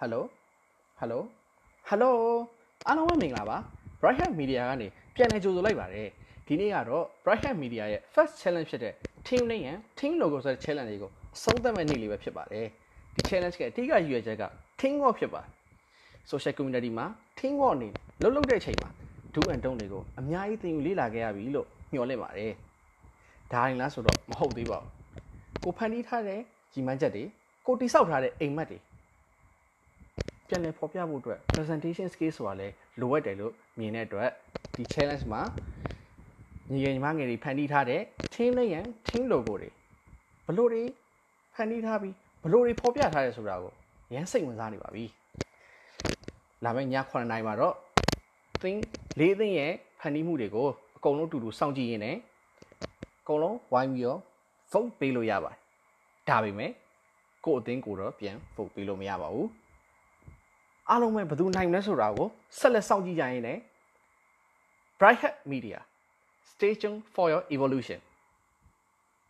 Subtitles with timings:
[0.00, 0.24] ဟယ်လို
[0.98, 1.22] ဟယ်လို
[1.88, 2.16] ဟယ်လို
[2.86, 3.56] အားလုံးပဲမင်္ဂလာပါ
[4.00, 6.08] Bright Hat Media ကနေပြန်လည်ကြိုဆိုလိုက်ပါတယ်
[6.46, 8.92] ဒီနေ့ကတော့ Bright Hat Media ရဲ့ first challenge ဖြစ်တဲ့
[9.26, 12.66] team name ရန် team logo ဆိုတဲ့ challenge လေးကိုအဆုံးသတ်မဲ့နေ့လေးပဲဖြစ်ပါတယ်
[13.14, 14.44] ဒီ challenge ရဲ့အဓိကရည်ရွယ်ချက်က
[14.80, 15.50] team work ဖြစ်ပါတယ်
[16.30, 17.06] social community မှာ
[17.38, 18.88] team work အနေနဲ့လှုပ်လှုပ်တဲ့အချိန်မှာ
[19.34, 22.52] do and don't တွေကိုအများကြီးသင်ယူလေ့လာခဲ့ရပြီလို့ညွှန်လင့်ပါတယ်
[23.52, 24.90] ဒါရင်လားဆိုတော့မဟုတ်သေးပါဘူး
[25.64, 26.40] ကိုဖန်တီးထားတဲ့
[26.72, 27.24] ကြီးမှန်းချက်တွေ
[27.66, 28.78] ကိုတိဆောက်ထားတဲ့အိမ်မက်တွေ
[30.50, 32.68] ပြန်လည်ဖော်ပြဖို့အတွက် presentation skill ဆိုတာလဲ
[33.00, 34.30] လိုအပ်တယ်လို့မြင်တဲ့အတွက်
[34.76, 35.42] ဒီ challenge မှာ
[36.72, 38.00] ညီငယ်ညီမငယ်တွေဖန်တီးထားတဲ့
[38.34, 39.70] team နဲ့ရန် team logo တွေ
[40.46, 40.82] ဘလို့တွေ
[41.54, 42.14] ဖန်တီးထားပြီး
[42.44, 43.72] ဘလို့တွေဖော်ပြထားတယ်ဆိုတာကို
[44.14, 45.04] ရမ်းစိတ်ဝင်စားနေပါပြီ
[46.64, 47.74] လာမယ့်ည9:00နာရီမှာတော့
[48.62, 48.82] သင်း
[49.20, 52.16] လေးသင်းရဲ့ဖန်တီးမှုတွေကိုအကုန်လုံးတူတူစောင့်ကြည့်ရင်းနဲ့
[53.22, 54.20] အကုန်လုံးဝိုင်းပြီးတော့
[54.72, 55.58] vote ပေးလို့ရပါတယ်
[56.28, 56.70] ဒါပေမဲ့
[57.44, 59.48] ကို့အသင်းကိုတော့ပြန် vote ပေးလို့မရပါဘူး
[60.90, 62.28] အားလုံးပဲဘယ်သူနိုင်မလဲဆိုတာကို
[62.58, 63.58] ဆက်လက်စောင့်ကြည့်ကြရင်းနဲ့
[64.98, 65.78] Bright Hat Media
[66.50, 67.98] Stay tuned for your evolution